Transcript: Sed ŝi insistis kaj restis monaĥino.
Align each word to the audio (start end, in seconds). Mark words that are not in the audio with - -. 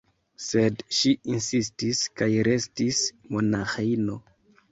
Sed 0.43 0.79
ŝi 0.99 1.11
insistis 1.33 2.01
kaj 2.21 2.29
restis 2.49 3.03
monaĥino. 3.35 4.19